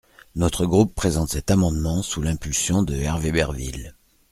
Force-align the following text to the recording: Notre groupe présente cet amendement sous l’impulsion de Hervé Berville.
Notre 0.33 0.65
groupe 0.65 0.95
présente 0.95 1.29
cet 1.29 1.51
amendement 1.51 2.01
sous 2.01 2.23
l’impulsion 2.23 2.81
de 2.81 2.95
Hervé 2.95 3.31
Berville. 3.31 3.93